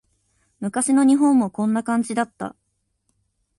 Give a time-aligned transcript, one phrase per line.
[0.61, 2.55] 昔の日本もこんな感じだった